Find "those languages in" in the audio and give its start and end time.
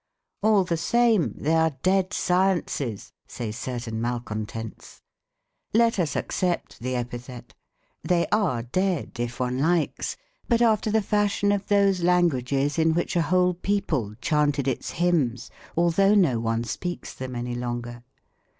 11.67-12.95